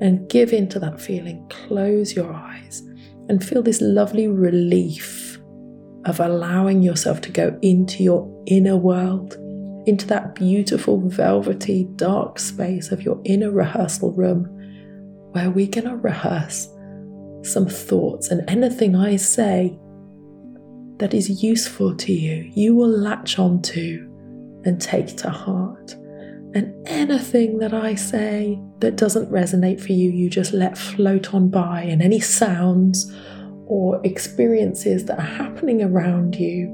And 0.01 0.27
give 0.29 0.51
into 0.51 0.79
that 0.79 0.99
feeling. 0.99 1.47
Close 1.49 2.15
your 2.15 2.33
eyes 2.33 2.81
and 3.29 3.43
feel 3.43 3.61
this 3.61 3.81
lovely 3.81 4.27
relief 4.27 5.30
of 6.05 6.19
allowing 6.19 6.81
yourself 6.81 7.21
to 7.21 7.31
go 7.31 7.57
into 7.61 8.03
your 8.03 8.43
inner 8.47 8.77
world 8.77 9.37
into 9.85 10.05
that 10.07 10.35
beautiful, 10.35 11.01
velvety, 11.09 11.87
dark 11.95 12.37
space 12.37 12.91
of 12.91 13.01
your 13.01 13.19
inner 13.25 13.51
rehearsal 13.51 14.11
room 14.13 14.45
where 15.31 15.49
we're 15.49 15.67
going 15.67 15.87
to 15.87 15.95
rehearse 15.95 16.67
some 17.43 17.67
thoughts 17.67 18.29
and 18.29 18.47
anything 18.47 18.95
I 18.95 19.15
say 19.15 19.77
that 20.97 21.13
is 21.15 21.41
useful 21.41 21.95
to 21.95 22.13
you, 22.13 22.51
you 22.53 22.75
will 22.75 22.89
latch 22.89 23.39
onto 23.39 24.07
and 24.65 24.79
take 24.79 25.17
to 25.17 25.29
heart. 25.31 25.95
And 26.53 26.75
anything 26.87 27.57
that 27.57 27.73
I 27.73 27.95
say 27.95 28.61
that 28.79 28.97
doesn't 28.97 29.31
resonate 29.31 29.81
for 29.81 29.93
you, 29.93 30.11
you 30.11 30.29
just 30.29 30.53
let 30.53 30.77
float 30.77 31.33
on 31.33 31.49
by, 31.49 31.81
and 31.81 32.03
any 32.03 32.19
sounds 32.19 33.11
or 33.65 34.01
experiences 34.03 35.05
that 35.05 35.17
are 35.17 35.21
happening 35.21 35.81
around 35.81 36.35
you 36.35 36.67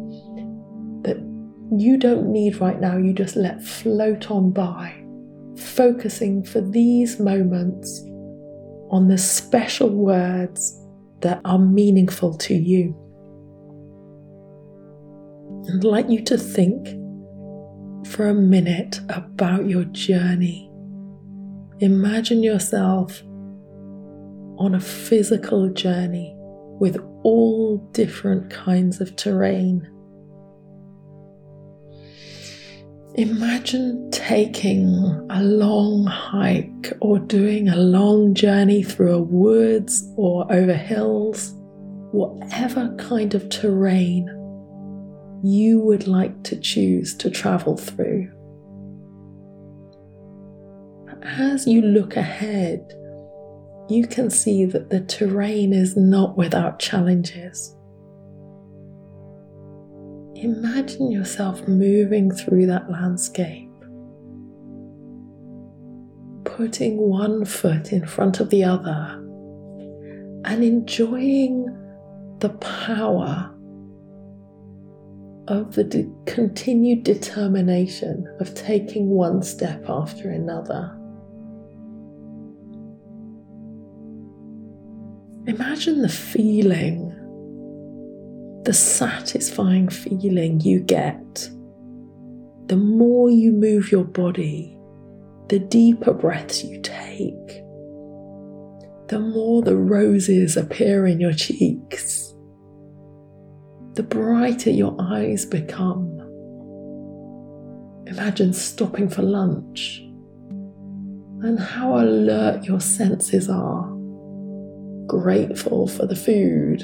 that 1.04 1.18
you 1.76 1.98
don't 1.98 2.32
need 2.32 2.60
right 2.60 2.80
now, 2.80 2.98
you 2.98 3.14
just 3.14 3.36
let 3.36 3.64
float 3.64 4.32
on 4.32 4.52
by, 4.52 4.94
focusing 5.58 6.44
for 6.44 6.62
these 6.62 7.20
moments 7.20 8.04
on 8.90 9.08
the 9.08 9.18
special 9.18 9.90
words 9.90 10.82
that 11.22 11.42
are 11.46 11.60
meaningful 11.60 12.38
to 12.38 12.54
you. 12.54 12.96
I'd 15.74 15.84
like 15.84 16.10
you 16.10 16.24
to 16.24 16.38
think 16.38 16.88
for 18.08 18.28
a 18.28 18.34
minute 18.34 19.02
about 19.10 19.68
your 19.68 19.84
journey. 19.86 20.72
Imagine 21.80 22.42
yourself 22.42 23.22
on 24.58 24.74
a 24.74 24.80
physical 24.80 25.70
journey 25.70 26.37
with 26.80 26.98
all 27.24 27.78
different 27.94 28.50
kinds 28.50 29.02
of 29.02 29.16
terrain 29.16 29.88
Imagine 33.18 34.12
taking 34.12 34.94
a 35.32 35.42
long 35.42 36.06
hike 36.06 36.94
or 37.02 37.18
doing 37.18 37.68
a 37.68 37.76
long 37.76 38.36
journey 38.36 38.84
through 38.84 39.12
a 39.12 39.20
woods 39.20 40.08
or 40.16 40.46
over 40.54 40.76
hills, 40.76 41.52
whatever 42.12 42.96
kind 43.00 43.34
of 43.34 43.50
terrain 43.50 44.28
you 45.44 45.80
would 45.80 46.08
like 46.08 46.44
to 46.44 46.60
choose 46.60 47.16
to 47.16 47.32
travel 47.32 47.76
through. 47.76 48.32
As 51.24 51.66
you 51.66 51.82
look 51.82 52.18
ahead, 52.18 52.94
you 53.90 54.06
can 54.06 54.30
see 54.30 54.66
that 54.66 54.90
the 54.90 55.02
terrain 55.02 55.74
is 55.74 55.96
not 55.96 56.38
without 56.38 56.80
challenges. 56.80 57.74
Imagine 60.36 61.12
yourself 61.12 61.68
moving 61.68 62.30
through 62.32 62.68
that 62.68 62.92
landscape, 62.92 63.72
putting 66.44 66.98
one 66.98 67.46
foot 67.46 67.92
in 67.92 68.06
front 68.06 68.40
of 68.40 68.50
the 68.50 68.64
other, 68.64 69.14
and 70.46 70.64
enjoying 70.64 71.66
the 72.40 72.50
power 72.60 73.54
of 75.48 75.74
the 75.76 75.84
de- 75.84 76.12
continued 76.26 77.04
determination 77.04 78.28
of 78.40 78.54
taking 78.54 79.10
one 79.10 79.42
step 79.42 79.90
after 79.90 80.30
another. 80.30 80.97
Imagine 85.48 86.02
the 86.02 86.10
feeling, 86.10 87.08
the 88.66 88.74
satisfying 88.74 89.88
feeling 89.88 90.60
you 90.60 90.82
get. 90.82 91.50
The 92.66 92.76
more 92.76 93.30
you 93.30 93.54
move 93.54 93.90
your 93.90 94.04
body, 94.04 94.78
the 95.48 95.60
deeper 95.60 96.12
breaths 96.12 96.66
you 96.66 96.82
take, 96.82 97.64
the 99.08 99.20
more 99.22 99.62
the 99.62 99.78
roses 99.78 100.58
appear 100.58 101.08
in 101.08 101.22
your 101.22 101.32
cheeks, 101.32 102.34
the 103.94 104.04
brighter 104.04 104.72
your 104.72 104.98
eyes 105.00 105.46
become. 105.46 106.20
Imagine 108.06 108.52
stopping 108.52 109.08
for 109.08 109.22
lunch 109.22 110.00
and 111.42 111.58
how 111.58 112.00
alert 112.00 112.66
your 112.66 112.82
senses 112.82 113.50
are 113.50 113.97
grateful 115.08 115.88
for 115.88 116.06
the 116.06 116.16
food 116.16 116.82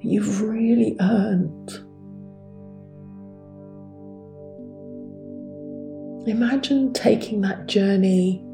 you've 0.00 0.42
really 0.42 0.96
earned. 1.00 1.80
Imagine 6.28 6.92
taking 6.92 7.40
that 7.42 7.66
journey 7.66 8.44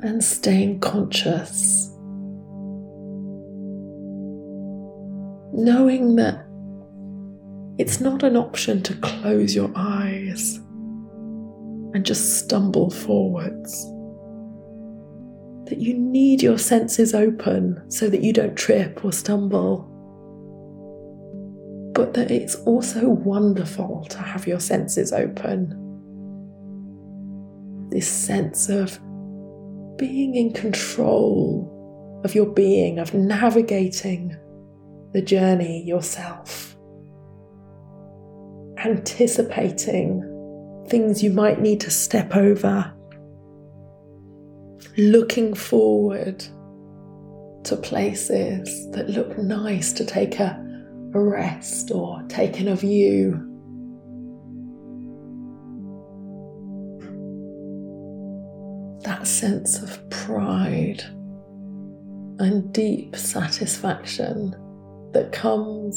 and 0.00 0.24
staying 0.24 0.80
conscious, 0.80 1.90
knowing 5.52 6.16
that 6.16 6.46
it's 7.78 8.00
not 8.00 8.22
an 8.22 8.36
option 8.36 8.82
to 8.82 8.94
close 8.96 9.54
your 9.54 9.70
eyes 9.74 10.56
and 11.92 12.04
just 12.04 12.38
stumble 12.38 12.90
forwards 12.90 13.86
that 15.70 15.78
you 15.78 15.94
need 15.96 16.42
your 16.42 16.58
senses 16.58 17.14
open 17.14 17.80
so 17.88 18.10
that 18.10 18.22
you 18.22 18.32
don't 18.32 18.56
trip 18.56 19.04
or 19.04 19.12
stumble. 19.12 19.86
But 21.94 22.12
that 22.14 22.30
it's 22.32 22.56
also 22.56 23.08
wonderful 23.08 24.04
to 24.10 24.18
have 24.18 24.48
your 24.48 24.58
senses 24.58 25.12
open. 25.12 25.76
This 27.90 28.08
sense 28.08 28.68
of 28.68 28.98
being 29.96 30.34
in 30.34 30.52
control 30.52 32.20
of 32.24 32.34
your 32.34 32.46
being, 32.46 32.98
of 32.98 33.14
navigating 33.14 34.36
the 35.12 35.22
journey 35.22 35.84
yourself, 35.84 36.76
anticipating 38.78 40.26
things 40.88 41.22
you 41.22 41.30
might 41.30 41.60
need 41.60 41.80
to 41.80 41.90
step 41.90 42.34
over 42.34 42.92
looking 45.08 45.54
forward 45.54 46.44
to 47.64 47.76
places 47.76 48.90
that 48.90 49.08
look 49.08 49.38
nice 49.38 49.92
to 49.94 50.04
take 50.04 50.38
a, 50.38 50.58
rest 51.12 51.90
or 51.90 52.22
take 52.28 52.60
in 52.60 52.68
a 52.68 52.76
view. 52.76 53.46
That 59.04 59.26
sense 59.26 59.82
of 59.82 60.08
pride 60.10 61.02
and 62.38 62.72
deep 62.72 63.16
satisfaction 63.16 64.54
that 65.12 65.32
comes 65.32 65.96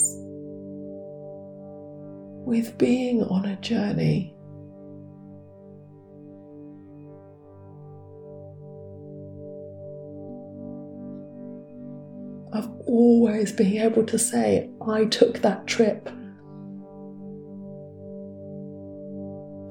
with 2.46 2.78
being 2.78 3.24
on 3.24 3.46
a 3.46 3.56
journey. 3.58 4.33
Always 12.94 13.52
being 13.52 13.82
able 13.82 14.06
to 14.06 14.20
say, 14.20 14.70
I 14.88 15.06
took 15.06 15.40
that 15.40 15.66
trip. 15.66 16.08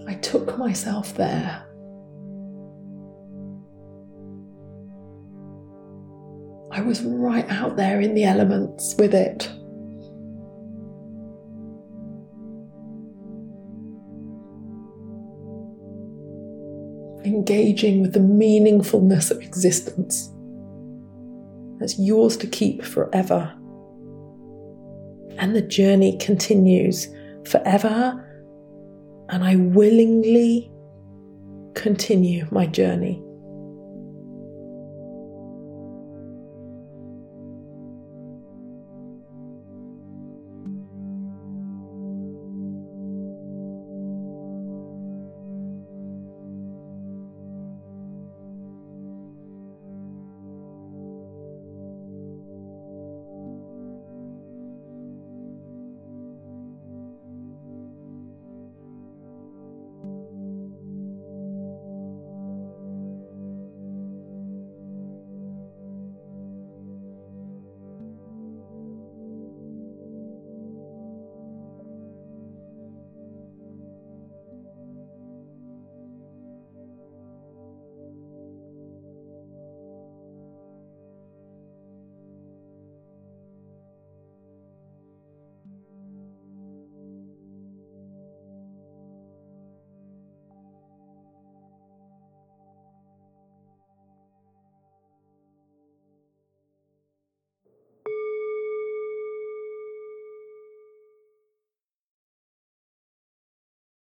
I 0.09 0.15
took 0.15 0.59
myself 0.59 1.15
there. 1.15 1.65
I 6.73 6.81
was 6.81 7.03
right 7.03 7.49
out 7.49 7.77
there 7.77 8.01
in 8.01 8.15
the 8.17 8.25
elements 8.25 8.97
with 8.99 9.15
it. 9.15 9.49
Engaging 17.25 18.03
with 18.03 18.15
the 18.15 18.19
meaningfulness 18.19 19.31
of 19.31 19.41
existence 19.43 20.32
that's 21.83 21.99
yours 21.99 22.37
to 22.39 22.47
keep 22.47 22.85
forever. 22.85 23.53
And 25.39 25.57
the 25.57 25.63
journey 25.63 26.17
continues 26.19 27.09
forever, 27.45 28.29
and 29.29 29.43
I 29.43 29.57
willingly 29.57 30.71
continue 31.75 32.47
my 32.51 32.67
journey. 32.67 33.23